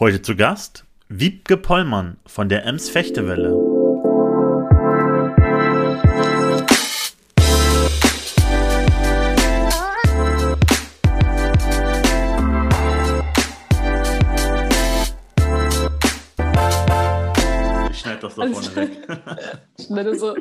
[0.00, 3.73] Heute zu Gast Wiebke Pollmann von der Ems Fechtewelle.
[18.36, 20.16] Das da vorne weg.
[20.18, 20.34] So.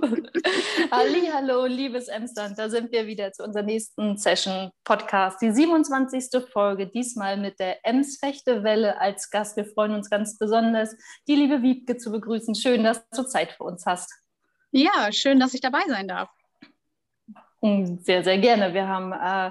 [0.92, 6.44] Halli, hallo, liebes Emsland, da sind wir wieder zu unserer nächsten Session Podcast, die 27.
[6.52, 9.58] Folge, diesmal mit der Ems Fechtewelle als Gast.
[9.58, 10.96] Wir freuen uns ganz besonders,
[11.28, 12.56] die liebe Wiebke zu begrüßen.
[12.56, 14.12] Schön, dass du Zeit für uns hast.
[14.72, 16.30] Ja, schön, dass ich dabei sein darf.
[17.62, 18.74] Mm, Sehr, sehr gerne.
[18.74, 19.48] Wir haben äh,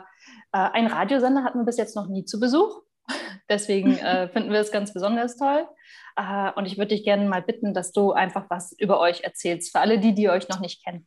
[0.53, 2.83] äh, einen Radiosender, hatten wir bis jetzt noch nie zu Besuch.
[3.48, 5.67] Deswegen äh, finden wir es ganz besonders toll.
[6.16, 9.73] Äh, und ich würde dich gerne mal bitten, dass du einfach was über euch erzählst,
[9.73, 11.07] für alle die, die euch noch nicht kennen.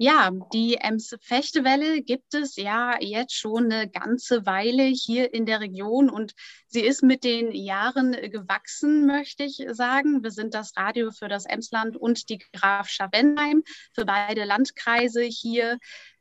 [0.00, 5.58] Ja, die Ems Fechtewelle gibt es ja jetzt schon eine ganze Weile hier in der
[5.58, 6.34] Region und
[6.68, 10.22] sie ist mit den Jahren gewachsen, möchte ich sagen.
[10.22, 15.78] Wir sind das Radio für das Emsland und die Grafschaft Benheim für beide Landkreise hier.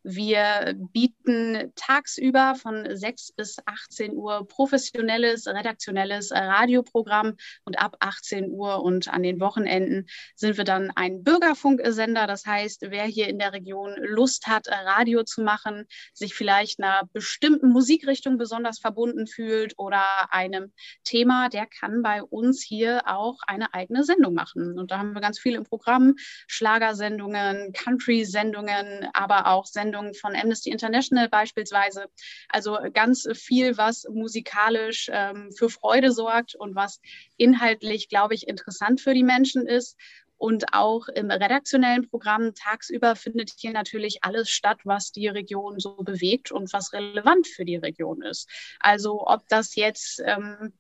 [0.10, 8.82] Wir bieten tagsüber von 6 bis 18 Uhr professionelles, redaktionelles Radioprogramm und ab 18 Uhr
[8.84, 12.26] und an den Wochenenden sind wir dann ein Bürgerfunksender.
[12.26, 17.10] Das heißt, wer hier in der Region Lust hat, Radio zu machen, sich vielleicht einer
[17.12, 20.72] bestimmten Musikrichtung besonders verbunden fühlt oder einem
[21.04, 24.80] Thema, der kann bei uns hier auch eine eigene Sendung machen.
[24.80, 26.16] Und da haben wir ganz viel im Programm,
[26.48, 32.06] Schlagersendungen, Country-Sendungen, aber auch Sendungen von Amnesty International beispielsweise.
[32.50, 37.00] Also ganz viel, was musikalisch ähm, für Freude sorgt und was
[37.38, 39.98] inhaltlich, glaube ich, interessant für die Menschen ist.
[40.38, 45.96] Und auch im redaktionellen Programm tagsüber findet hier natürlich alles statt, was die Region so
[45.96, 48.48] bewegt und was relevant für die Region ist.
[48.80, 50.74] Also ob das jetzt ähm,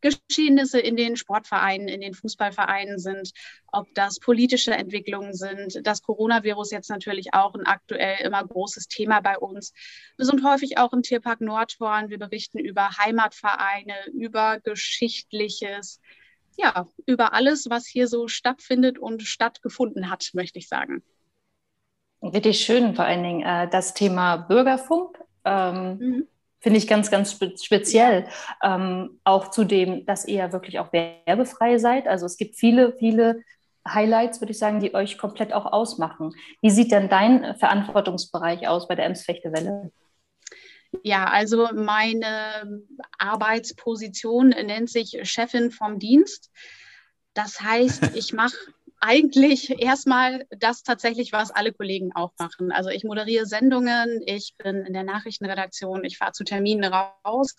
[0.00, 3.32] Geschehnisse in den Sportvereinen, in den Fußballvereinen sind,
[3.72, 5.86] ob das politische Entwicklungen sind.
[5.86, 9.72] Das Coronavirus jetzt natürlich auch ein aktuell immer großes Thema bei uns.
[10.16, 12.10] Wir sind häufig auch im Tierpark Nordhorn.
[12.10, 16.00] Wir berichten über Heimatvereine, über Geschichtliches,
[16.56, 21.02] ja, über alles, was hier so stattfindet und stattgefunden hat, möchte ich sagen.
[22.20, 25.18] Wirklich schön, vor allen Dingen äh, das Thema Bürgerfunk.
[25.44, 26.28] Ähm, Mhm.
[26.60, 28.26] Finde ich ganz, ganz spe speziell.
[28.62, 32.08] Ähm, auch zudem, dass ihr wirklich auch werbefrei seid.
[32.08, 33.42] Also es gibt viele, viele
[33.86, 36.34] Highlights, würde ich sagen, die euch komplett auch ausmachen.
[36.60, 39.90] Wie sieht denn dein Verantwortungsbereich aus bei der Ems Fechtewelle?
[41.02, 42.84] Ja, also meine
[43.18, 46.50] Arbeitsposition nennt sich Chefin vom Dienst.
[47.34, 48.56] Das heißt, ich mache
[49.00, 52.72] eigentlich erstmal das tatsächlich, was alle Kollegen auch machen.
[52.72, 57.56] Also ich moderiere Sendungen, ich bin in der Nachrichtenredaktion, ich fahre zu Terminen raus,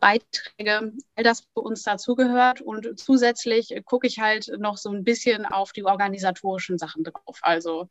[0.00, 2.60] Beiträge, all das für uns dazugehört.
[2.60, 7.38] Und zusätzlich gucke ich halt noch so ein bisschen auf die organisatorischen Sachen drauf.
[7.42, 7.88] Also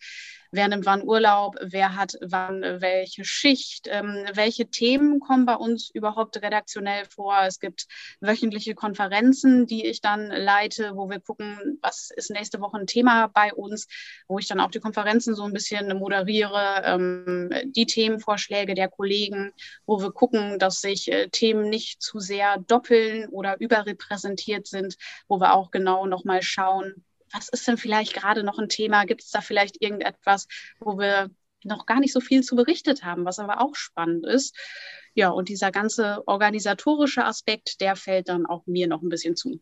[0.52, 5.90] wer nimmt wann Urlaub, wer hat wann welche Schicht, ähm, welche Themen kommen bei uns
[5.90, 7.38] überhaupt redaktionell vor.
[7.46, 7.88] Es gibt
[8.20, 13.28] wöchentliche Konferenzen, die ich dann leite, wo wir gucken, was ist nächste Woche ein Thema
[13.28, 13.88] bei uns,
[14.28, 19.52] wo ich dann auch die Konferenzen so ein bisschen moderiere, ähm, die Themenvorschläge der Kollegen,
[19.86, 24.98] wo wir gucken, dass sich äh, Themen nicht zu sehr doppeln oder überrepräsentiert sind,
[25.28, 29.06] wo wir auch genau nochmal schauen, was ist denn vielleicht gerade noch ein Thema?
[29.06, 30.48] Gibt es da vielleicht irgendetwas,
[30.80, 31.30] wo wir
[31.64, 34.56] noch gar nicht so viel zu berichtet haben, was aber auch spannend ist?
[35.14, 39.60] Ja, und dieser ganze organisatorische Aspekt, der fällt dann auch mir noch ein bisschen zu.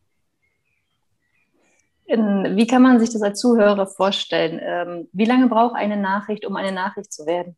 [2.07, 4.59] Wie kann man sich das als Zuhörer vorstellen?
[4.61, 7.57] Ähm, wie lange braucht eine Nachricht, um eine Nachricht zu werden?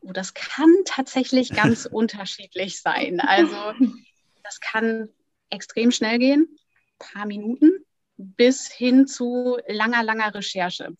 [0.00, 3.20] Oh, das kann tatsächlich ganz unterschiedlich sein.
[3.20, 3.56] Also
[4.42, 5.10] das kann
[5.50, 6.56] extrem schnell gehen,
[6.98, 7.84] paar Minuten
[8.20, 10.94] bis hin zu langer, langer Recherche.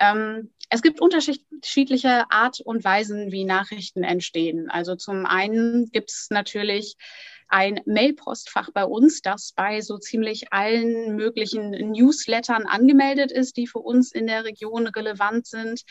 [0.00, 4.68] Ähm, es gibt unterschiedliche Art und Weisen, wie Nachrichten entstehen.
[4.70, 6.96] Also zum einen gibt es natürlich
[7.48, 13.78] ein Mailpostfach bei uns, das bei so ziemlich allen möglichen Newslettern angemeldet ist, die für
[13.78, 15.82] uns in der Region relevant sind.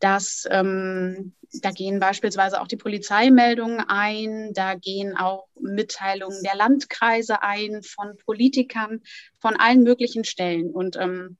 [0.00, 7.42] Das, ähm, da gehen beispielsweise auch die Polizeimeldungen ein, da gehen auch Mitteilungen der Landkreise
[7.42, 9.02] ein von Politikern,
[9.38, 10.70] von allen möglichen Stellen.
[10.70, 11.36] Und ähm,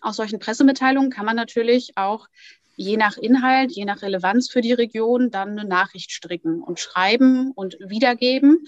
[0.00, 2.28] aus solchen Pressemitteilungen kann man natürlich auch
[2.76, 7.50] je nach Inhalt, je nach Relevanz für die Region dann eine Nachricht stricken und schreiben
[7.50, 8.66] und wiedergeben.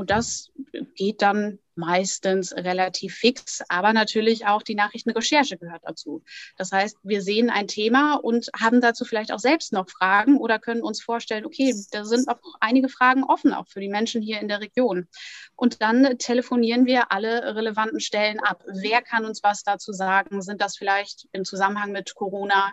[0.00, 0.50] Und das
[0.96, 6.22] geht dann meistens relativ fix, aber natürlich auch die Nachrichtenrecherche gehört dazu.
[6.56, 10.58] Das heißt, wir sehen ein Thema und haben dazu vielleicht auch selbst noch Fragen oder
[10.58, 14.40] können uns vorstellen, okay, da sind auch einige Fragen offen, auch für die Menschen hier
[14.40, 15.06] in der Region.
[15.54, 18.64] Und dann telefonieren wir alle relevanten Stellen ab.
[18.72, 20.40] Wer kann uns was dazu sagen?
[20.40, 22.72] Sind das vielleicht im Zusammenhang mit Corona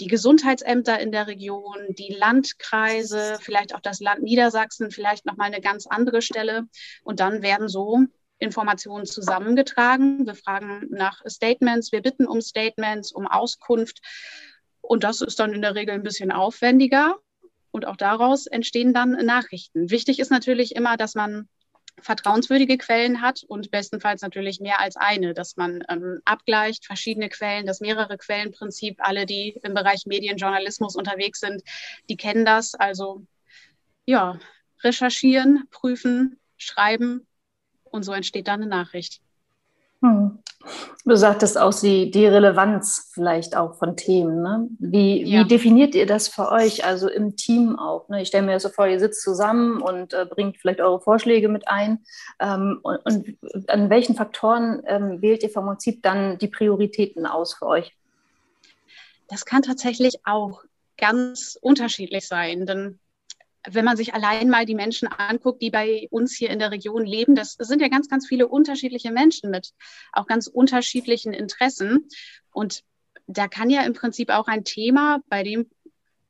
[0.00, 5.44] die Gesundheitsämter in der Region, die Landkreise, vielleicht auch das Land Niedersachsen, vielleicht noch mal
[5.44, 6.66] eine ganz andere Stelle.
[7.04, 8.00] Und dann werden so
[8.38, 10.26] Informationen zusammengetragen.
[10.26, 14.00] Wir fragen nach Statements, wir bitten um Statements, um Auskunft.
[14.80, 17.16] Und das ist dann in der Regel ein bisschen aufwendiger.
[17.70, 19.90] Und auch daraus entstehen dann Nachrichten.
[19.90, 21.48] Wichtig ist natürlich immer, dass man
[22.00, 27.66] vertrauenswürdige Quellen hat und bestenfalls natürlich mehr als eine, dass man ähm, abgleicht, verschiedene Quellen,
[27.66, 28.96] das mehrere Quellenprinzip.
[29.00, 31.62] Alle, die im Bereich Medienjournalismus unterwegs sind,
[32.08, 32.74] die kennen das.
[32.74, 33.24] Also
[34.06, 34.38] ja,
[34.82, 37.26] recherchieren, prüfen, schreiben
[37.84, 39.20] und so entsteht dann eine Nachricht.
[40.02, 40.39] Hm.
[41.06, 44.42] Du sagtest auch die, die Relevanz vielleicht auch von Themen.
[44.42, 44.68] Ne?
[44.78, 45.40] Wie, ja.
[45.40, 48.08] wie definiert ihr das für euch, also im Team auch?
[48.10, 48.22] Ne?
[48.22, 51.66] Ich stelle mir so vor, ihr sitzt zusammen und äh, bringt vielleicht eure Vorschläge mit
[51.68, 52.04] ein.
[52.38, 57.54] Ähm, und, und, an welchen Faktoren ähm, wählt ihr vom Prinzip dann die Prioritäten aus
[57.54, 57.96] für euch?
[59.28, 60.64] Das kann tatsächlich auch
[60.98, 62.98] ganz unterschiedlich sein, denn
[63.68, 67.04] wenn man sich allein mal die Menschen anguckt, die bei uns hier in der Region
[67.04, 69.72] leben, das sind ja ganz, ganz viele unterschiedliche Menschen mit
[70.12, 72.08] auch ganz unterschiedlichen Interessen.
[72.52, 72.82] Und
[73.26, 75.70] da kann ja im Prinzip auch ein Thema, bei dem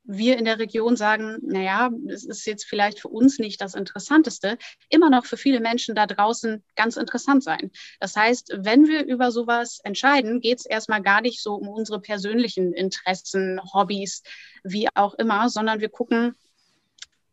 [0.03, 4.57] wir in der Region sagen, naja, es ist jetzt vielleicht für uns nicht das Interessanteste,
[4.89, 7.71] immer noch für viele Menschen da draußen ganz interessant sein.
[7.99, 12.01] Das heißt, wenn wir über sowas entscheiden, geht es erstmal gar nicht so um unsere
[12.01, 14.23] persönlichen Interessen, Hobbys,
[14.63, 16.35] wie auch immer, sondern wir gucken,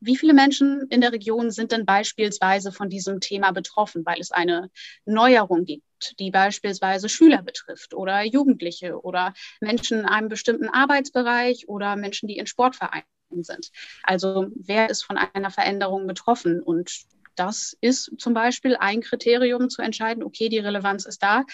[0.01, 4.31] wie viele Menschen in der Region sind denn beispielsweise von diesem Thema betroffen, weil es
[4.31, 4.71] eine
[5.05, 11.97] Neuerung gibt, die beispielsweise Schüler betrifft oder Jugendliche oder Menschen in einem bestimmten Arbeitsbereich oder
[11.97, 13.05] Menschen, die in Sportvereinen
[13.41, 13.71] sind?
[14.03, 16.63] Also wer ist von einer Veränderung betroffen?
[16.63, 16.91] Und
[17.39, 21.45] das ist zum Beispiel ein Kriterium zu entscheiden, okay, die Relevanz ist da,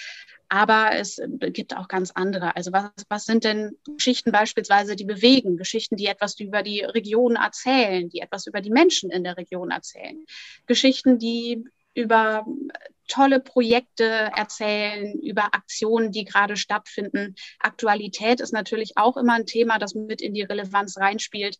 [0.48, 2.54] aber es gibt auch ganz andere.
[2.56, 7.36] Also was, was sind denn Geschichten beispielsweise, die bewegen, Geschichten, die etwas über die Region
[7.36, 10.25] erzählen, die etwas über die Menschen in der Region erzählen,
[10.66, 11.64] Geschichten, die
[11.94, 12.44] über
[13.06, 17.34] tolle Projekte erzählen, über Aktionen, die gerade stattfinden.
[17.60, 21.58] Aktualität ist natürlich auch immer ein Thema, das mit in die Relevanz reinspielt.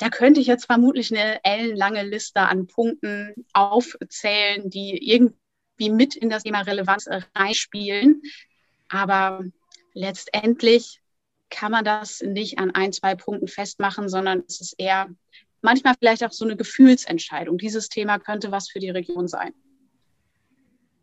[0.00, 6.30] Da könnte ich jetzt vermutlich eine ellenlange Liste an Punkten aufzählen, die irgendwie mit in
[6.30, 7.06] das Thema Relevanz
[7.36, 8.22] reinspielen.
[8.88, 9.44] Aber
[9.92, 11.02] letztendlich
[11.50, 15.10] kann man das nicht an ein, zwei Punkten festmachen, sondern es ist eher
[15.60, 17.58] manchmal vielleicht auch so eine Gefühlsentscheidung.
[17.58, 19.52] Dieses Thema könnte was für die Region sein.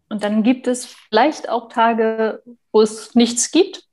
[0.09, 2.41] Und dann gibt es vielleicht auch Tage,
[2.71, 3.83] wo es nichts gibt,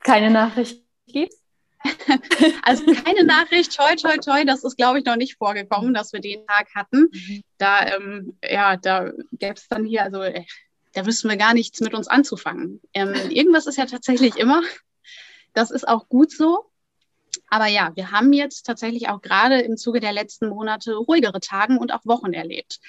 [0.00, 1.37] keine Nachricht gibt.
[2.62, 6.20] Also keine Nachricht, toi, toi, toi, das ist, glaube ich, noch nicht vorgekommen, dass wir
[6.20, 7.08] den Tag hatten.
[7.12, 7.42] Mhm.
[7.58, 10.44] Da, ähm, ja, da gäbe es dann hier, also äh,
[10.92, 12.80] da wüssten wir gar nichts mit uns anzufangen.
[12.94, 14.62] Ähm, irgendwas ist ja tatsächlich immer.
[15.54, 16.70] Das ist auch gut so.
[17.48, 21.78] Aber ja, wir haben jetzt tatsächlich auch gerade im Zuge der letzten Monate ruhigere Tagen
[21.78, 22.80] und auch Wochen erlebt.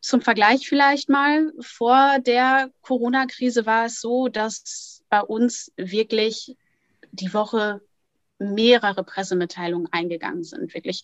[0.00, 6.56] Zum Vergleich vielleicht mal, vor der Corona-Krise war es so, dass bei uns wirklich
[7.10, 7.80] die Woche
[8.38, 11.02] mehrere Pressemitteilungen eingegangen sind, wirklich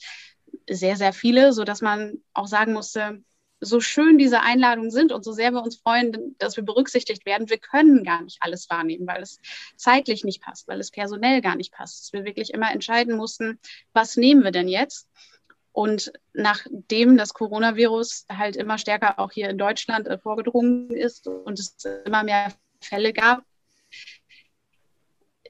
[0.69, 3.23] sehr, sehr viele, so dass man auch sagen musste,
[3.61, 7.49] so schön diese Einladungen sind und so sehr wir uns freuen, dass wir berücksichtigt werden,
[7.49, 9.41] wir können gar nicht alles wahrnehmen, weil es
[9.77, 12.01] zeitlich nicht passt, weil es personell gar nicht passt.
[12.01, 13.59] Dass wir wirklich immer entscheiden mussten,
[13.93, 15.09] was nehmen wir denn jetzt?
[15.73, 21.59] Und nachdem das Coronavirus halt immer stärker auch hier in Deutschland äh, vorgedrungen ist und
[21.59, 23.45] es immer mehr Fälle gab,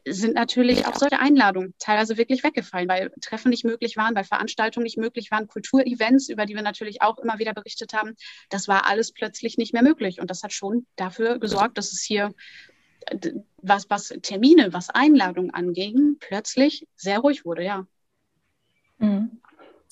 [0.06, 4.84] sind natürlich auch solche Einladungen teilweise wirklich weggefallen, weil Treffen nicht möglich waren, weil Veranstaltungen
[4.84, 8.14] nicht möglich waren, Kulturevents, über die wir natürlich auch immer wieder berichtet haben.
[8.50, 10.20] Das war alles plötzlich nicht mehr möglich.
[10.20, 12.34] Und das hat schon dafür gesorgt, dass es hier,
[13.62, 17.86] was, was Termine, was Einladungen anging, plötzlich sehr ruhig wurde, ja.
[18.98, 19.40] Mhm.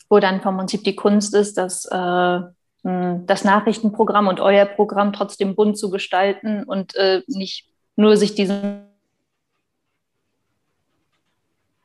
[0.09, 2.41] Wo dann vom Prinzip die Kunst ist, dass äh,
[2.83, 8.92] das Nachrichtenprogramm und euer Programm trotzdem bunt zu gestalten und äh, nicht nur sich diesem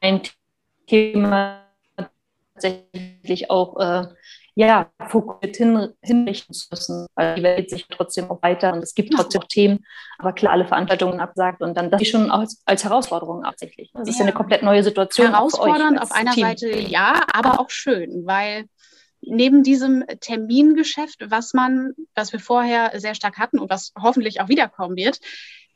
[0.02, 0.22] ein
[0.88, 1.64] Thema
[2.54, 4.08] tatsächlich auch äh,
[4.56, 8.96] ja, fokussiert hin, hinrichten zu müssen, weil die Welt sich trotzdem auch weiter und es
[8.96, 9.86] gibt trotzdem auch Themen,
[10.18, 13.92] aber klar, alle Veranstaltungen absagt und dann das ist schon als, als Herausforderung tatsächlich.
[13.94, 14.12] Das ja.
[14.12, 15.28] ist ja eine komplett neue Situation.
[15.28, 16.48] Herausfordernd auf einer Team.
[16.48, 18.66] Seite ja, aber auch schön, weil
[19.22, 24.50] neben diesem Termingeschäft, was man, was wir vorher sehr stark hatten und was hoffentlich auch
[24.50, 25.20] wiederkommen wird,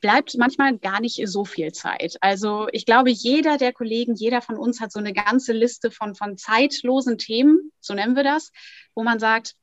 [0.01, 2.17] bleibt manchmal gar nicht so viel Zeit.
[2.21, 6.15] Also ich glaube, jeder der Kollegen, jeder von uns hat so eine ganze Liste von,
[6.15, 8.51] von zeitlosen Themen, so nennen wir das,
[8.95, 9.55] wo man sagt,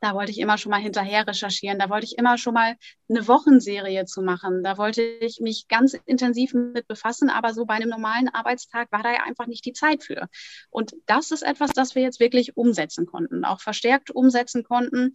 [0.00, 2.76] da wollte ich immer schon mal hinterher recherchieren, da wollte ich immer schon mal
[3.08, 7.74] eine Wochenserie zu machen, da wollte ich mich ganz intensiv mit befassen, aber so bei
[7.74, 10.28] einem normalen Arbeitstag war da ja einfach nicht die Zeit für.
[10.70, 15.14] Und das ist etwas, das wir jetzt wirklich umsetzen konnten, auch verstärkt umsetzen konnten,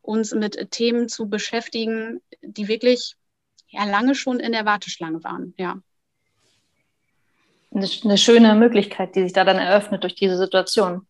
[0.00, 3.16] uns mit Themen zu beschäftigen, die wirklich
[3.70, 5.78] ja lange schon in der Warteschlange waren, ja.
[7.72, 11.06] Eine, schöne Möglichkeit, die sich da dann eröffnet durch diese Situation.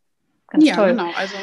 [0.47, 0.91] Ganz ja, toll.
[0.91, 1.11] genau.
[1.17, 1.35] Also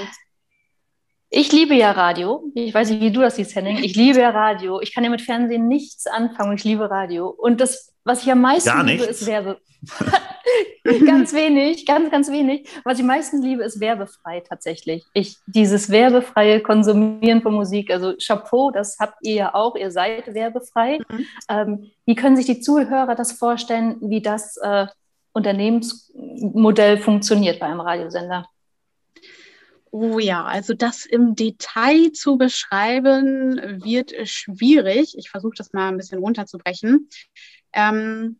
[1.29, 2.43] ich liebe ja Radio.
[2.53, 3.77] Ich weiß nicht, wie du das siehst, Henning.
[3.77, 4.79] Ich liebe ja Radio.
[4.79, 6.55] Ich kann ja mit Fernsehen nichts anfangen.
[6.55, 7.27] Ich liebe Radio.
[7.27, 9.60] Und das, was ich am meisten Gar liebe, ist Werbe.
[11.06, 12.68] ganz wenig, ganz, ganz wenig.
[12.84, 15.06] Was ich am meisten liebe, ist werbefrei tatsächlich.
[15.14, 20.34] Ich, dieses werbefreie Konsumieren von Musik, also Chapeau, das habt ihr ja auch, ihr seid
[20.34, 21.00] werbefrei.
[21.10, 21.26] Mhm.
[21.50, 24.88] Ähm, wie können sich die Zuhörer das vorstellen, wie das äh,
[25.34, 28.48] Unternehmensmodell funktioniert bei einem Radiosender?
[29.92, 35.18] Oh ja, also das im Detail zu beschreiben wird schwierig.
[35.18, 37.10] Ich versuche das mal ein bisschen runterzubrechen.
[37.74, 38.38] Ähm,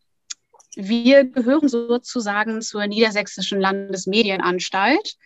[0.74, 5.16] wir gehören sozusagen zur Niedersächsischen Landesmedienanstalt.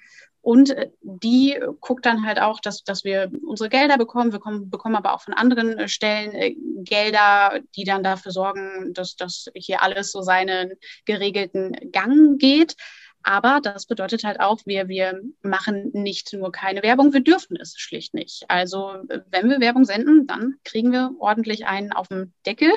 [0.42, 4.32] Und äh, die guckt dann halt auch, dass, dass wir unsere Gelder bekommen.
[4.32, 8.92] Wir kommen, bekommen aber auch von anderen äh, Stellen äh, Gelder, die dann dafür sorgen,
[8.92, 10.72] dass, dass hier alles so seinen
[11.04, 12.76] geregelten Gang geht.
[13.22, 17.78] Aber das bedeutet halt auch, wir, wir machen nicht nur keine Werbung, wir dürfen es
[17.78, 18.44] schlicht nicht.
[18.48, 18.94] Also
[19.30, 22.72] wenn wir Werbung senden, dann kriegen wir ordentlich einen auf dem Deckel.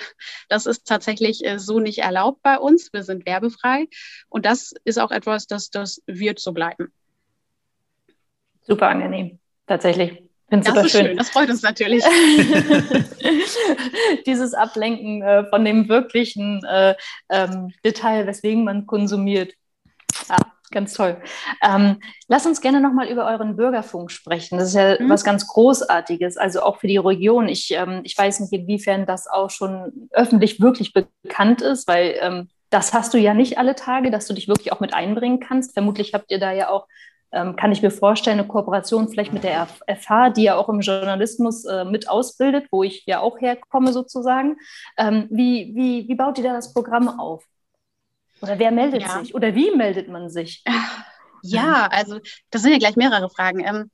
[0.49, 2.91] Das ist tatsächlich äh, so nicht erlaubt bei uns.
[2.93, 3.87] Wir sind werbefrei.
[4.29, 6.91] Und das ist auch etwas, das, das wird so bleiben.
[8.63, 10.23] Super angenehm, tatsächlich.
[10.49, 11.07] Find's das ist schön.
[11.07, 11.17] schön.
[11.17, 12.03] das freut uns natürlich.
[14.25, 16.95] Dieses Ablenken äh, von dem wirklichen äh,
[17.29, 19.53] ähm, Detail, weswegen man konsumiert,
[20.29, 20.37] ja,
[20.71, 21.17] ganz toll.
[21.63, 24.57] Ähm, lass uns gerne nochmal über euren Bürgerfunk sprechen.
[24.57, 25.09] Das ist ja mhm.
[25.09, 27.47] was ganz Großartiges, also auch für die Region.
[27.47, 32.49] Ich, ähm, ich weiß nicht, inwiefern das auch schon öffentlich wirklich bekannt ist, weil ähm,
[32.69, 35.73] das hast du ja nicht alle Tage, dass du dich wirklich auch mit einbringen kannst.
[35.73, 36.87] Vermutlich habt ihr da ja auch,
[37.31, 40.81] ähm, kann ich mir vorstellen, eine Kooperation vielleicht mit der FH, die ja auch im
[40.81, 44.57] Journalismus äh, mit ausbildet, wo ich ja auch herkomme sozusagen.
[44.97, 47.45] Ähm, wie, wie, wie baut ihr da das Programm auf?
[48.45, 49.19] Oder wer meldet ja.
[49.19, 49.33] sich?
[49.33, 50.63] Oder wie meldet man sich?
[51.47, 53.59] Ja, also das sind ja gleich mehrere Fragen.
[53.63, 53.91] Ähm,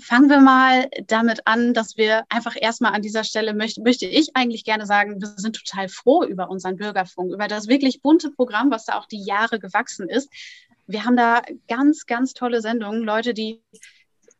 [0.00, 4.36] fangen wir mal damit an, dass wir einfach erstmal an dieser Stelle möchte, möchte ich
[4.36, 8.70] eigentlich gerne sagen, wir sind total froh über unseren Bürgerfunk, über das wirklich bunte Programm,
[8.70, 10.30] was da auch die Jahre gewachsen ist.
[10.86, 13.62] Wir haben da ganz, ganz tolle Sendungen, Leute, die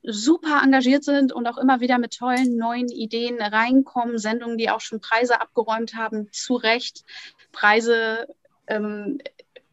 [0.03, 4.81] super engagiert sind und auch immer wieder mit tollen neuen Ideen reinkommen, Sendungen, die auch
[4.81, 7.05] schon Preise abgeräumt haben, zu Recht.
[7.53, 8.27] Preise
[8.71, 9.19] ähm,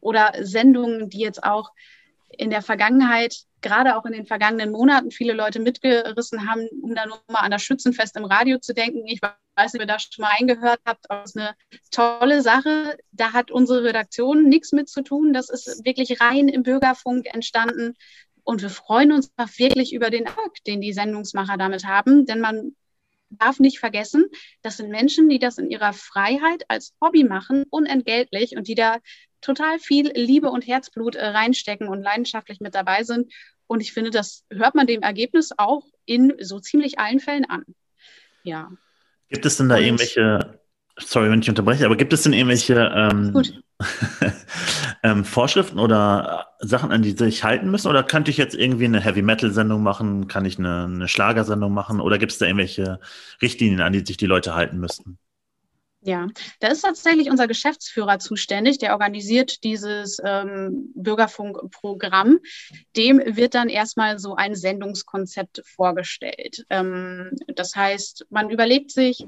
[0.00, 1.72] oder Sendungen, die jetzt auch
[2.30, 7.06] in der Vergangenheit, gerade auch in den vergangenen Monaten, viele Leute mitgerissen haben, um da
[7.06, 9.06] nur mal an das Schützenfest im Radio zu denken.
[9.06, 11.54] Ich weiß nicht, ob ihr da schon mal eingehört habt, aber es ist eine
[11.90, 12.96] tolle Sache.
[13.10, 15.32] Da hat unsere Redaktion nichts mit zu tun.
[15.32, 17.94] Das ist wirklich rein im Bürgerfunk entstanden.
[18.44, 22.76] Und wir freuen uns wirklich über den Erfolg, den die Sendungsmacher damit haben, denn man
[23.30, 24.26] darf nicht vergessen,
[24.62, 28.98] das sind Menschen, die das in ihrer Freiheit als Hobby machen, unentgeltlich und die da
[29.40, 33.32] total viel Liebe und Herzblut äh, reinstecken und leidenschaftlich mit dabei sind.
[33.66, 37.64] Und ich finde, das hört man dem Ergebnis auch in so ziemlich allen Fällen an.
[38.42, 38.72] Ja.
[39.28, 40.57] Gibt es denn da irgendwelche,
[40.98, 43.42] sorry, wenn ich unterbreche, aber gibt es denn irgendwelche ähm,
[45.02, 47.88] ähm, Vorschriften oder Sachen, an die sich halten müssen?
[47.88, 50.28] Oder könnte ich jetzt irgendwie eine Heavy-Metal-Sendung machen?
[50.28, 52.00] Kann ich eine, eine Schlagersendung machen?
[52.00, 53.00] Oder gibt es da irgendwelche
[53.40, 55.18] Richtlinien, an die sich die Leute halten müssten?
[56.00, 56.28] Ja,
[56.60, 62.38] da ist tatsächlich unser Geschäftsführer zuständig, der organisiert dieses ähm, Bürgerfunkprogramm.
[62.96, 66.64] Dem wird dann erstmal so ein Sendungskonzept vorgestellt.
[66.70, 69.26] Ähm, das heißt, man überlegt sich,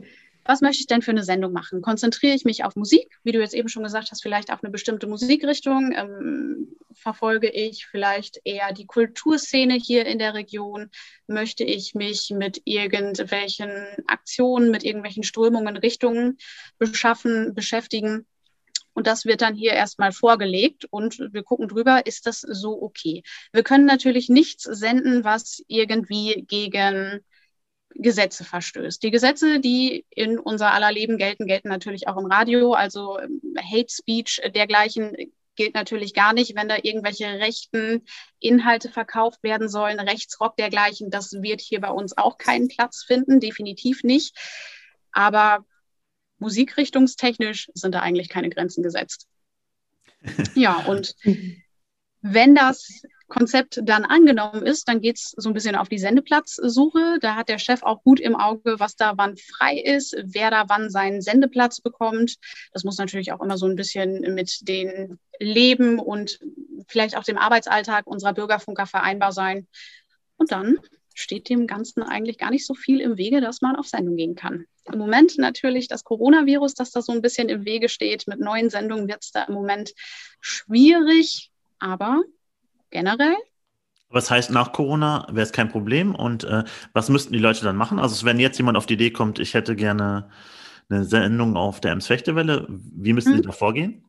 [0.51, 1.81] was möchte ich denn für eine Sendung machen?
[1.81, 4.73] Konzentriere ich mich auf Musik, wie du jetzt eben schon gesagt hast, vielleicht auf eine
[4.73, 5.93] bestimmte Musikrichtung?
[5.97, 10.91] Ähm, verfolge ich vielleicht eher die Kulturszene hier in der Region?
[11.29, 13.71] Möchte ich mich mit irgendwelchen
[14.09, 16.37] Aktionen, mit irgendwelchen Strömungen, Richtungen
[16.81, 18.27] beschaffen, beschäftigen?
[18.93, 23.23] Und das wird dann hier erstmal vorgelegt und wir gucken drüber, ist das so okay?
[23.53, 27.21] Wir können natürlich nichts senden, was irgendwie gegen
[27.95, 29.03] Gesetze verstößt.
[29.03, 32.73] Die Gesetze, die in unser aller Leben gelten, gelten natürlich auch im Radio.
[32.73, 35.17] Also ähm, Hate Speech dergleichen
[35.57, 38.05] gilt natürlich gar nicht, wenn da irgendwelche rechten
[38.39, 41.11] Inhalte verkauft werden sollen, Rechtsrock dergleichen.
[41.11, 44.37] Das wird hier bei uns auch keinen Platz finden, definitiv nicht.
[45.13, 45.67] Aber
[46.39, 49.27] musikrichtungstechnisch sind da eigentlich keine Grenzen gesetzt.
[50.55, 51.15] ja, und
[52.23, 57.19] wenn das Konzept dann angenommen ist, dann geht es so ein bisschen auf die Sendeplatzsuche.
[57.21, 60.65] Da hat der Chef auch gut im Auge, was da wann frei ist, wer da
[60.69, 62.37] wann seinen Sendeplatz bekommt.
[62.73, 66.41] Das muss natürlich auch immer so ein bisschen mit den Leben und
[66.89, 69.67] vielleicht auch dem Arbeitsalltag unserer Bürgerfunker vereinbar sein.
[70.37, 70.77] Und dann
[71.15, 74.35] steht dem Ganzen eigentlich gar nicht so viel im Wege, dass man auf Sendung gehen
[74.35, 74.67] kann.
[74.91, 78.27] Im Moment natürlich das Coronavirus, das da so ein bisschen im Wege steht.
[78.27, 79.93] Mit neuen Sendungen wird es da im Moment
[80.41, 82.23] schwierig, aber
[82.91, 83.37] generell.
[84.09, 87.77] Was heißt nach Corona wäre es kein Problem und äh, was müssten die Leute dann
[87.77, 88.01] machen?
[88.01, 90.31] Also wenn jetzt jemand auf die Idee kommt, ich hätte gerne
[90.89, 93.37] eine Sendung auf der Ems-Fechtewelle, wie müssen hm.
[93.39, 94.05] sie da vorgehen?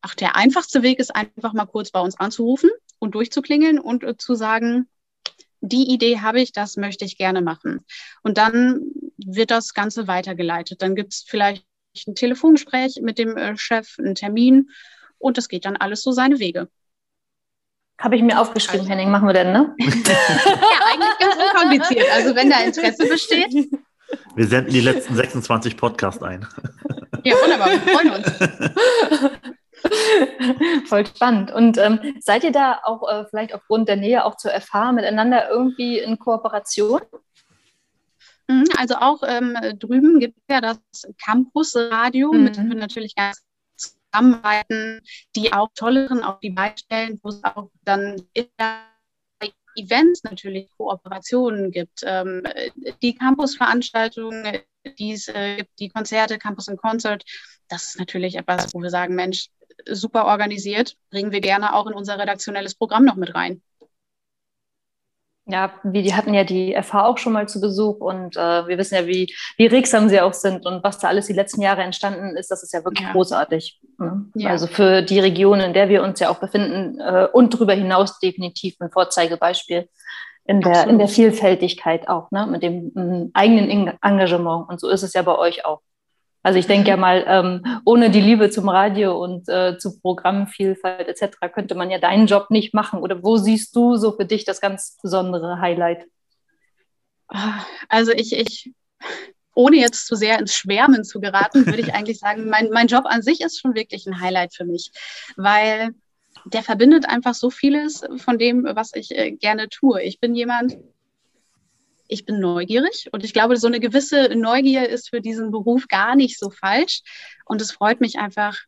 [0.00, 2.70] Ach, der einfachste Weg ist einfach mal kurz bei uns anzurufen
[3.00, 4.88] und durchzuklingeln und äh, zu sagen,
[5.60, 7.84] die Idee habe ich, das möchte ich gerne machen.
[8.22, 10.82] Und dann wird das Ganze weitergeleitet.
[10.82, 11.66] Dann gibt es vielleicht
[12.06, 14.70] ein Telefongespräch mit dem äh, Chef, einen Termin
[15.18, 16.68] und das geht dann alles so seine Wege.
[18.00, 19.74] Habe ich mir aufgeschrieben, also, Henning, machen wir denn, ne?
[19.78, 22.06] ja, eigentlich ganz unkompliziert.
[22.14, 23.52] Also wenn da Interesse besteht.
[24.36, 26.46] Wir senden die letzten 26 Podcasts ein.
[27.24, 28.26] Ja, wunderbar, wir freuen uns.
[30.88, 31.50] Voll spannend.
[31.50, 35.48] Und ähm, seid ihr da auch äh, vielleicht aufgrund der Nähe auch zur FH miteinander
[35.50, 37.00] irgendwie in Kooperation?
[38.48, 40.78] Mhm, also auch ähm, drüben gibt es ja das
[41.22, 42.44] Campusradio, mhm.
[42.44, 43.42] mit dem wir natürlich ganz
[44.12, 45.00] zusammenarbeiten,
[45.36, 48.22] die auch tolleren auf die Beine stellen, wo es auch dann
[49.76, 52.00] Events natürlich Kooperationen gibt.
[52.02, 52.42] Ähm,
[53.00, 54.58] die Campusveranstaltungen,
[54.98, 57.24] die es gibt, die Konzerte, Campus and Concert,
[57.68, 59.48] das ist natürlich etwas, wo wir sagen, Mensch,
[59.86, 63.62] super organisiert, bringen wir gerne auch in unser redaktionelles Programm noch mit rein.
[65.50, 68.96] Ja, wir hatten ja die FH auch schon mal zu Besuch und äh, wir wissen
[68.96, 72.36] ja, wie, wie regsam sie auch sind und was da alles die letzten Jahre entstanden
[72.36, 73.12] ist, das ist ja wirklich ja.
[73.12, 73.80] großartig.
[73.98, 74.26] Ne?
[74.34, 74.50] Ja.
[74.50, 78.18] Also für die Region, in der wir uns ja auch befinden äh, und darüber hinaus
[78.18, 79.88] definitiv ein Vorzeigebeispiel
[80.44, 82.46] in der, in der Vielfältigkeit auch, ne?
[82.46, 84.68] mit dem m, eigenen Engagement.
[84.68, 85.80] Und so ist es ja bei euch auch.
[86.48, 87.00] Also ich denke ja mhm.
[87.02, 91.36] mal, ähm, ohne die Liebe zum Radio und äh, zu Programmvielfalt etc.
[91.52, 93.00] könnte man ja deinen Job nicht machen.
[93.00, 96.06] Oder wo siehst du so für dich das ganz besondere Highlight?
[97.90, 98.72] Also ich, ich
[99.54, 103.04] ohne jetzt zu sehr ins Schwärmen zu geraten, würde ich eigentlich sagen, mein, mein Job
[103.04, 104.90] an sich ist schon wirklich ein Highlight für mich,
[105.36, 105.90] weil
[106.46, 110.00] der verbindet einfach so vieles von dem, was ich äh, gerne tue.
[110.02, 110.78] Ich bin jemand,
[112.08, 116.16] ich bin neugierig und ich glaube, so eine gewisse Neugier ist für diesen Beruf gar
[116.16, 117.02] nicht so falsch.
[117.44, 118.58] Und es freut mich einfach,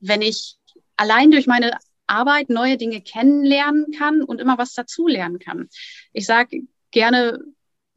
[0.00, 0.56] wenn ich
[0.96, 1.72] allein durch meine
[2.06, 5.68] Arbeit neue Dinge kennenlernen kann und immer was dazulernen kann.
[6.12, 7.40] Ich sage gerne,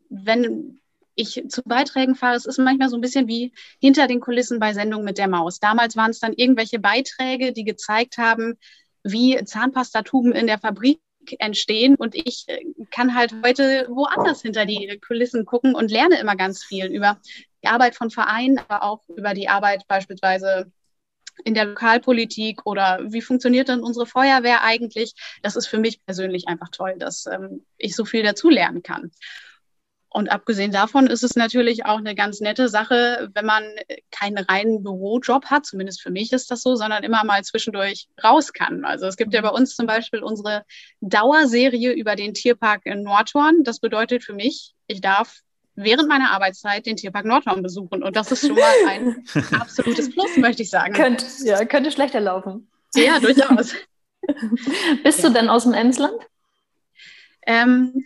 [0.09, 0.79] wenn
[1.15, 4.73] ich zu Beiträgen fahre, es ist manchmal so ein bisschen wie hinter den Kulissen bei
[4.73, 5.59] Sendungen mit der Maus.
[5.59, 8.57] Damals waren es dann irgendwelche Beiträge, die gezeigt haben,
[9.03, 10.99] wie Zahnpastatuben in der Fabrik
[11.39, 16.35] entstehen und ich äh, kann halt heute woanders hinter die Kulissen gucken und lerne immer
[16.35, 17.19] ganz viel über
[17.63, 20.71] die Arbeit von Vereinen, aber auch über die Arbeit beispielsweise
[21.43, 25.13] in der Lokalpolitik oder wie funktioniert denn unsere Feuerwehr eigentlich?
[25.43, 29.11] Das ist für mich persönlich einfach toll, dass ähm, ich so viel dazu lernen kann.
[30.09, 33.63] Und abgesehen davon ist es natürlich auch eine ganz nette Sache, wenn man
[34.09, 38.53] keinen reinen Bürojob hat, zumindest für mich ist das so, sondern immer mal zwischendurch raus
[38.53, 38.85] kann.
[38.85, 40.63] Also es gibt ja bei uns zum Beispiel unsere
[41.01, 43.63] Dauerserie über den Tierpark in Nordhorn.
[43.63, 45.41] Das bedeutet für mich, ich darf
[45.75, 48.01] während meiner Arbeitszeit den Tierpark Nordhorn besuchen.
[48.01, 49.23] Und das ist schon mal ein
[49.59, 50.93] absolutes Plus, möchte ich sagen.
[50.93, 52.69] Könnt, ja, könnte schlechter laufen.
[52.95, 53.73] Ja, durchaus.
[55.03, 55.29] Bist ja.
[55.29, 56.15] du denn aus dem Emsland?
[57.45, 58.05] Ähm,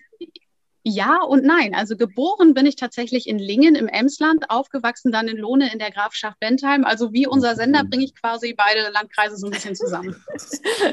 [0.84, 1.76] ja und nein.
[1.76, 5.92] Also geboren bin ich tatsächlich in Lingen im Emsland, aufgewachsen dann in Lohne in der
[5.92, 6.86] Grafschaft Bentheim.
[6.86, 10.16] Also wie unser Sender bringe ich quasi beide Landkreise so ein bisschen zusammen.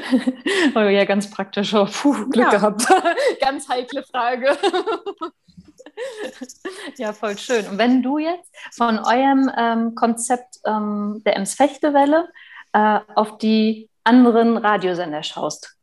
[0.75, 1.73] oh ja, ganz praktisch.
[1.73, 2.51] Oh, puh, Glück ja.
[2.51, 2.85] gehabt.
[3.41, 4.57] ganz heikle Frage.
[6.97, 7.65] ja, voll schön.
[7.67, 12.29] Und wenn du jetzt von eurem ähm, Konzept ähm, der Ems-Fechtewelle
[12.73, 15.75] äh, auf die anderen Radiosender schaust,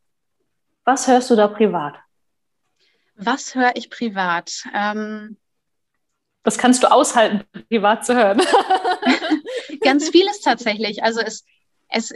[0.85, 1.97] was hörst du da privat?
[3.17, 4.65] Was höre ich privat?
[4.75, 5.37] Ähm,
[6.45, 8.41] Was kannst du aushalten, privat zu hören?
[9.81, 11.03] ganz vieles tatsächlich.
[11.03, 11.45] Also es,
[11.89, 12.13] es,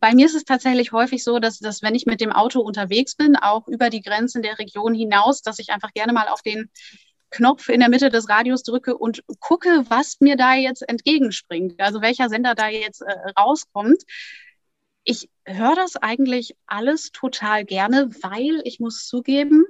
[0.00, 3.16] bei mir ist es tatsächlich häufig so, dass, dass wenn ich mit dem Auto unterwegs
[3.16, 6.70] bin, auch über die Grenzen der Region hinaus, dass ich einfach gerne mal auf den
[7.30, 11.80] Knopf in der Mitte des Radios drücke und gucke, was mir da jetzt entgegenspringt.
[11.80, 14.02] Also welcher Sender da jetzt äh, rauskommt.
[15.04, 19.64] ich höre das eigentlich alles total gerne, weil ich muss zugeben,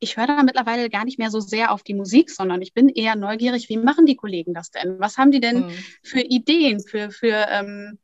[0.00, 2.88] ich höre da mittlerweile gar nicht mehr so sehr auf die Musik, sondern ich bin
[2.88, 4.98] eher neugierig, wie machen die Kollegen das denn?
[4.98, 5.70] Was haben die denn mhm.
[6.02, 7.98] für Ideen, für, für ähm,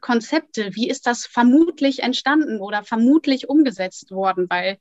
[0.00, 0.74] Konzepte?
[0.74, 4.46] Wie ist das vermutlich entstanden oder vermutlich umgesetzt worden?
[4.48, 4.78] Weil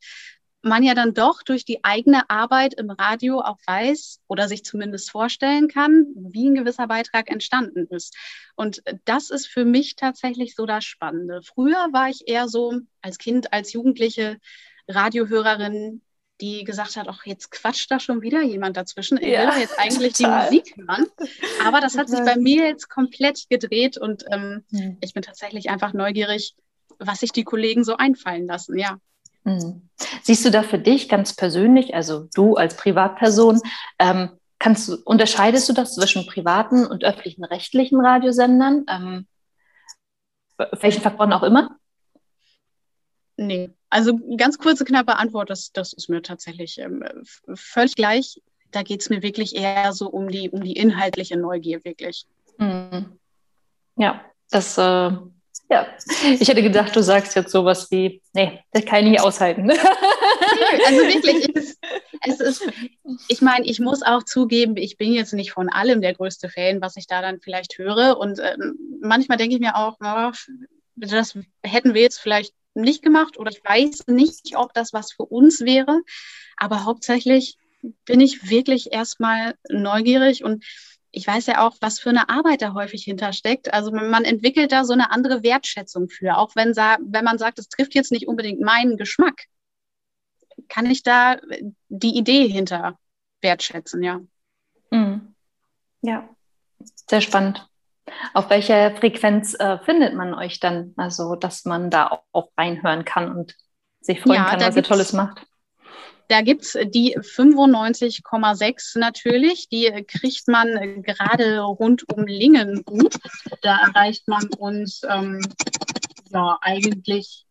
[0.61, 5.09] man ja dann doch durch die eigene Arbeit im Radio auch weiß oder sich zumindest
[5.09, 8.15] vorstellen kann, wie ein gewisser Beitrag entstanden ist.
[8.55, 11.41] Und das ist für mich tatsächlich so das Spannende.
[11.43, 14.37] Früher war ich eher so als Kind, als Jugendliche
[14.87, 16.01] Radiohörerin,
[16.41, 19.17] die gesagt hat, ach, jetzt quatscht da schon wieder jemand dazwischen.
[19.21, 20.49] Ich ja, will jetzt eigentlich total.
[20.49, 21.05] die Musik hören.
[21.65, 24.97] Aber das hat sich bei mir jetzt komplett gedreht und ähm, mhm.
[25.01, 26.55] ich bin tatsächlich einfach neugierig,
[26.99, 28.97] was sich die Kollegen so einfallen lassen, ja.
[29.43, 29.89] Mhm.
[30.23, 33.61] Siehst du da für dich ganz persönlich, also du als Privatperson,
[33.99, 38.85] ähm, kannst du, unterscheidest du das zwischen privaten und öffentlichen rechtlichen Radiosendern?
[38.87, 39.27] Ähm,
[40.79, 41.75] welchen Faktoren auch immer?
[43.37, 47.03] Nee, also ganz kurze, knappe Antwort, das, das ist mir tatsächlich ähm,
[47.53, 48.41] völlig gleich.
[48.71, 52.25] Da geht es mir wirklich eher so um die, um die inhaltliche Neugier, wirklich.
[52.57, 53.19] Mhm.
[53.97, 55.87] Ja, das, äh, ja.
[56.39, 59.65] Ich hätte gedacht, du sagst jetzt sowas wie, nee, das kann ich nicht aushalten.
[59.65, 59.75] nee,
[60.85, 61.77] also wirklich, es,
[62.25, 62.71] es ist,
[63.27, 66.81] ich meine, ich muss auch zugeben, ich bin jetzt nicht von allem der größte Fan,
[66.81, 68.17] was ich da dann vielleicht höre.
[68.17, 68.55] Und äh,
[69.01, 70.31] manchmal denke ich mir auch, oh,
[70.95, 75.23] das hätten wir jetzt vielleicht nicht gemacht oder ich weiß nicht, ob das was für
[75.23, 76.01] uns wäre.
[76.57, 77.57] Aber hauptsächlich
[78.05, 80.63] bin ich wirklich erstmal neugierig und
[81.11, 83.73] ich weiß ja auch, was für eine Arbeit da häufig hintersteckt.
[83.73, 87.67] Also man entwickelt da so eine andere Wertschätzung für, auch wenn, wenn man sagt, es
[87.67, 89.45] trifft jetzt nicht unbedingt meinen Geschmack,
[90.69, 91.37] kann ich da
[91.89, 92.97] die Idee hinter
[93.41, 94.21] wertschätzen, ja.
[94.89, 95.35] Mhm.
[96.01, 96.29] Ja,
[97.09, 97.67] sehr spannend.
[98.33, 100.93] Auf welcher Frequenz äh, findet man euch dann?
[100.97, 103.55] Also, dass man da auch reinhören kann und
[104.01, 105.45] sich freuen ja, kann, was ihr Tolles macht.
[106.27, 109.67] Da gibt es die 95,6 natürlich.
[109.67, 113.15] Die kriegt man gerade rund um Lingen gut.
[113.61, 115.41] Da erreicht man uns ähm,
[116.29, 117.45] ja eigentlich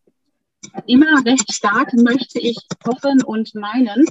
[0.87, 4.07] immer recht stark, möchte ich hoffen und meinen.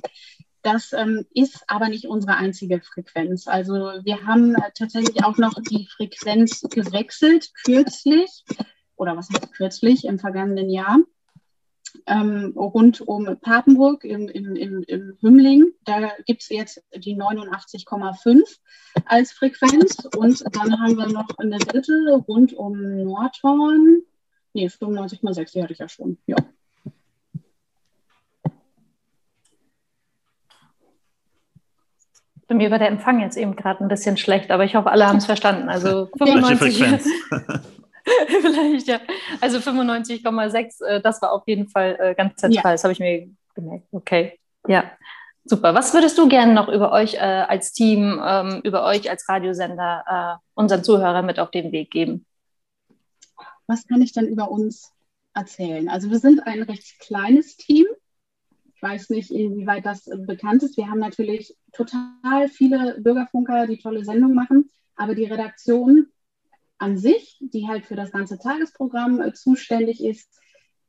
[0.62, 3.48] Das ähm, ist aber nicht unsere einzige Frequenz.
[3.48, 8.44] Also wir haben äh, tatsächlich auch noch die Frequenz gewechselt, kürzlich,
[8.96, 11.00] oder was heißt kürzlich, im vergangenen Jahr,
[12.06, 15.72] ähm, rund um Papenburg im, im, im, im Hümmling.
[15.86, 18.42] Da gibt es jetzt die 89,5
[19.06, 20.06] als Frequenz.
[20.18, 24.02] Und dann haben wir noch eine dritte rund um Nordhorn.
[24.54, 26.18] Nee, 95,6, die hatte ich ja schon.
[26.26, 26.36] Ja.
[32.50, 35.08] Bei mir war der Empfang jetzt eben gerade ein bisschen schlecht, aber ich hoffe, alle
[35.08, 35.70] haben es verstanden.
[35.70, 36.80] Also 95.
[38.42, 39.00] Vielleicht, ja.
[39.40, 42.72] Also 95,6, äh, das war auf jeden Fall äh, ganz zentral.
[42.72, 42.72] Ja.
[42.72, 43.86] Das habe ich mir gemerkt.
[43.92, 44.40] Okay.
[44.68, 44.92] Ja.
[45.46, 45.76] Super.
[45.76, 50.04] Was würdest du gerne noch über euch äh, als Team, ähm, über euch als Radiosender
[50.08, 52.26] äh, unseren Zuhörern mit auf den Weg geben?
[53.68, 54.92] Was kann ich denn über uns
[55.36, 55.88] erzählen?
[55.88, 57.86] Also wir sind ein recht kleines Team.
[58.80, 60.78] Ich weiß nicht, inwieweit das äh, bekannt ist.
[60.78, 66.08] Wir haben natürlich total viele Bürgerfunker, die tolle Sendungen machen, aber die Redaktion
[66.78, 70.34] an sich, die halt für das ganze Tagesprogramm äh, zuständig ist,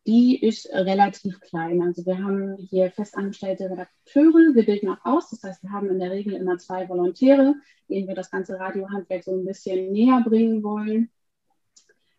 [0.06, 1.82] die ist relativ klein.
[1.82, 5.98] Also wir haben hier festangestellte Redakteure, wir bilden auch aus, das heißt, wir haben in
[5.98, 7.56] der Regel immer zwei Volontäre,
[7.88, 11.10] denen wir das ganze Radiohandwerk so ein bisschen näher bringen wollen.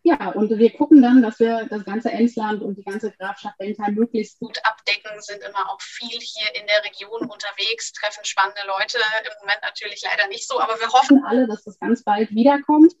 [0.04, 3.94] Ja, und wir gucken dann, dass wir das ganze Emsland und die ganze Grafschaft Bentheim
[3.94, 8.98] möglichst gut abdecken, sind immer auch viel hier in der Region unterwegs, treffen spannende Leute.
[8.98, 12.92] Im Moment natürlich leider nicht so, aber wir hoffen alle, dass das ganz bald wiederkommt,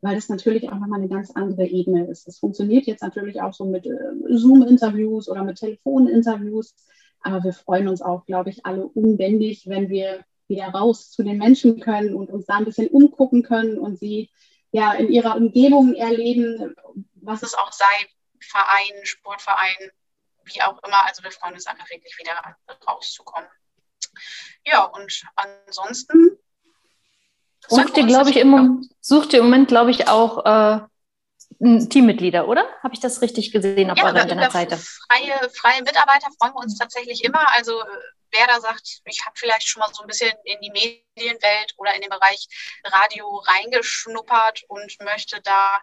[0.00, 2.26] weil das natürlich auch nochmal eine ganz andere Ebene ist.
[2.26, 3.90] Das funktioniert jetzt natürlich auch so mit äh,
[4.28, 6.74] Zoom-Interviews oder mit Telefoninterviews,
[7.20, 11.38] aber wir freuen uns auch, glaube ich, alle unbändig, wenn wir wieder raus zu den
[11.38, 14.30] Menschen können und uns da ein bisschen umgucken können und sie
[14.70, 16.74] ja, in ihrer Umgebung erleben,
[17.14, 17.84] was es auch sei,
[18.40, 19.90] Verein, Sportverein,
[20.44, 21.04] wie auch immer.
[21.04, 22.34] Also wir freuen uns einfach wirklich wieder
[22.86, 23.48] rauszukommen.
[24.66, 26.38] Ja, und ansonsten.
[27.66, 30.80] Sucht ihr, glaube ich, im, sucht ihr im Moment, glaube ich, auch äh,
[31.60, 32.68] Teammitglieder, oder?
[32.82, 34.76] Habe ich das richtig gesehen auf ja, eurer Internetseite?
[34.76, 37.52] Freie, freie Mitarbeiter freuen wir uns tatsächlich immer.
[37.52, 37.82] Also
[38.30, 41.94] wer da sagt, ich habe vielleicht schon mal so ein bisschen in die Medienwelt oder
[41.94, 42.46] in den Bereich
[42.84, 45.80] Radio reingeschnuppert und möchte da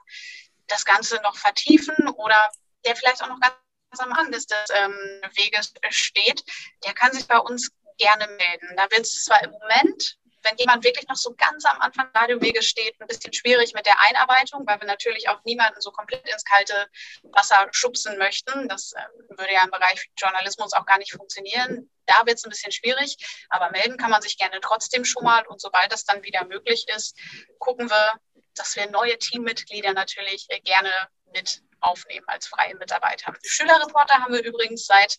[0.68, 2.50] das Ganze noch vertiefen oder
[2.86, 3.56] der vielleicht auch noch ganz
[4.00, 4.94] am Anfang des, des ähm,
[5.36, 6.44] Weges steht,
[6.86, 8.76] der kann sich bei uns gerne melden.
[8.76, 12.62] Da wird es zwar im Moment wenn jemand wirklich noch so ganz am Anfang Radiowege
[12.62, 16.44] steht, ein bisschen schwierig mit der Einarbeitung, weil wir natürlich auch niemanden so komplett ins
[16.46, 16.88] kalte
[17.24, 18.68] Wasser schubsen möchten.
[18.68, 21.90] Das äh, würde ja im Bereich Journalismus auch gar nicht funktionieren.
[22.06, 23.18] Da wird es ein bisschen schwierig,
[23.50, 25.46] aber melden kann man sich gerne trotzdem schon mal.
[25.48, 27.18] Und sobald das dann wieder möglich ist,
[27.60, 28.14] gucken wir,
[28.54, 30.92] dass wir neue Teammitglieder natürlich äh, gerne
[31.34, 33.34] mit aufnehmen als freie Mitarbeiter.
[33.44, 35.18] Schülerreporter haben wir übrigens seit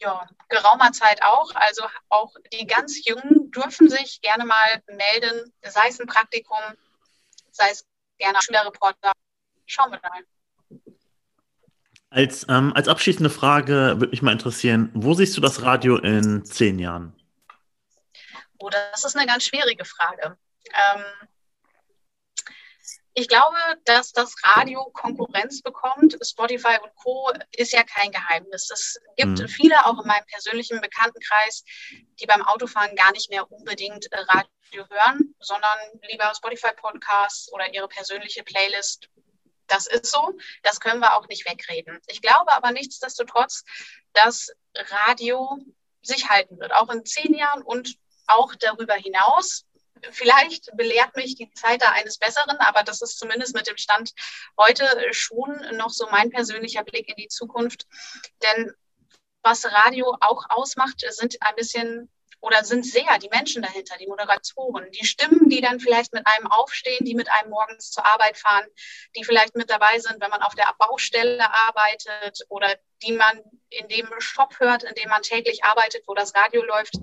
[0.00, 1.54] ja, geraumer Zeit auch.
[1.54, 6.58] Also auch die ganz Jungen dürfen sich gerne mal melden, sei es ein Praktikum,
[7.50, 7.84] sei es
[8.18, 9.12] gerne Schülerreporter.
[9.66, 10.24] Schauen wir mal.
[12.10, 16.44] Als, ähm, als abschließende Frage würde mich mal interessieren, wo siehst du das Radio in
[16.44, 17.14] zehn Jahren?
[18.58, 20.36] Oh, das ist eine ganz schwierige Frage.
[20.66, 21.04] Ähm,
[23.14, 26.16] ich glaube, dass das Radio Konkurrenz bekommt.
[26.22, 27.32] Spotify und Co.
[27.56, 28.70] ist ja kein Geheimnis.
[28.70, 29.48] Es gibt mhm.
[29.48, 31.64] viele, auch in meinem persönlichen Bekanntenkreis,
[32.20, 37.88] die beim Autofahren gar nicht mehr unbedingt äh, Radio hören, sondern lieber Spotify-Podcasts oder ihre
[37.88, 39.08] persönliche Playlist.
[39.66, 40.36] Das ist so.
[40.62, 42.00] Das können wir auch nicht wegreden.
[42.06, 43.64] Ich glaube aber nichtsdestotrotz,
[44.12, 45.58] dass Radio
[46.02, 47.96] sich halten wird, auch in zehn Jahren und
[48.26, 49.66] auch darüber hinaus
[50.10, 54.12] vielleicht belehrt mich die Zeit da eines Besseren, aber das ist zumindest mit dem Stand
[54.58, 57.86] heute schon noch so mein persönlicher Blick in die Zukunft.
[58.42, 58.72] Denn
[59.42, 62.10] was Radio auch ausmacht, sind ein bisschen
[62.40, 66.46] oder sind sehr die Menschen dahinter, die Moderatoren, die Stimmen, die dann vielleicht mit einem
[66.46, 68.66] aufstehen, die mit einem morgens zur Arbeit fahren,
[69.16, 73.88] die vielleicht mit dabei sind, wenn man auf der Baustelle arbeitet oder die man in
[73.88, 76.94] dem Shop hört, in dem man täglich arbeitet, wo das Radio läuft.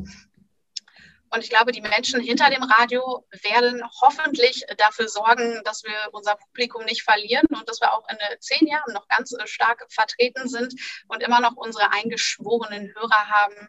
[1.29, 6.35] Und ich glaube, die Menschen hinter dem Radio werden hoffentlich dafür sorgen, dass wir unser
[6.35, 10.73] Publikum nicht verlieren und dass wir auch in zehn Jahren noch ganz stark vertreten sind
[11.07, 13.67] und immer noch unsere eingeschworenen Hörer haben.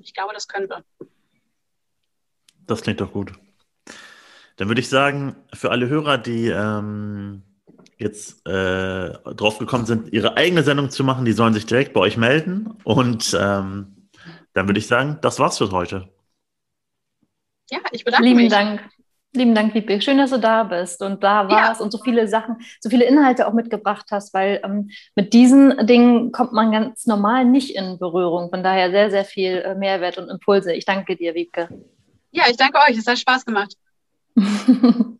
[0.00, 0.84] Ich glaube, das können wir.
[2.66, 3.32] Das klingt doch gut.
[4.56, 7.42] Dann würde ich sagen, für alle Hörer, die ähm,
[7.98, 12.00] jetzt äh, drauf gekommen sind, ihre eigene Sendung zu machen, die sollen sich direkt bei
[12.00, 12.78] euch melden.
[12.84, 14.08] Und ähm,
[14.52, 16.08] dann würde ich sagen, das war's für heute.
[17.74, 18.52] Ja, ich bedanke Lieben mich.
[18.52, 18.88] Dank.
[19.32, 20.00] Lieben Dank, Wiebke.
[20.00, 21.84] Schön, dass du da bist und da warst ja.
[21.84, 26.30] und so viele Sachen, so viele Inhalte auch mitgebracht hast, weil ähm, mit diesen Dingen
[26.30, 28.50] kommt man ganz normal nicht in Berührung.
[28.50, 30.72] Von daher sehr, sehr viel äh, Mehrwert und Impulse.
[30.72, 31.68] Ich danke dir, Wiebke.
[32.30, 32.96] Ja, ich danke euch.
[32.96, 33.74] Es hat Spaß gemacht.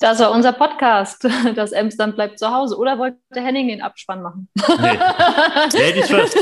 [0.00, 1.28] Das war unser Podcast.
[1.54, 2.78] Das Emsland bleibt zu Hause.
[2.78, 4.48] Oder wollte Henning den Abspann machen?
[4.56, 4.98] Nee.
[5.78, 6.38] Ladies first.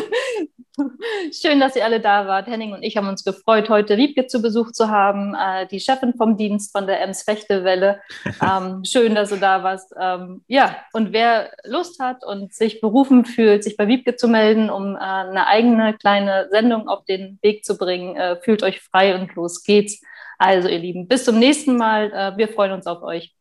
[1.33, 2.47] Schön, dass ihr alle da wart.
[2.47, 6.15] Henning und ich haben uns gefreut, heute Wiebke zu Besuch zu haben, äh, die Chefin
[6.15, 8.01] vom Dienst von der Ems Fechtewelle.
[8.41, 9.93] Ähm, schön, dass du da warst.
[10.01, 14.71] Ähm, ja, und wer Lust hat und sich berufen fühlt, sich bei Wiebke zu melden,
[14.71, 19.15] um äh, eine eigene kleine Sendung auf den Weg zu bringen, äh, fühlt euch frei
[19.17, 20.01] und los geht's.
[20.39, 22.37] Also, ihr Lieben, bis zum nächsten Mal.
[22.37, 23.35] Wir freuen uns auf euch.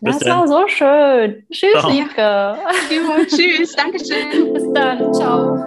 [0.00, 0.38] Bis das dann.
[0.40, 1.46] war so schön.
[1.50, 1.90] Tschüss, Ciao.
[1.90, 2.58] Liebke.
[3.28, 4.52] tschüss, Dankeschön.
[4.54, 5.12] Bis dann.
[5.12, 5.64] Ciao.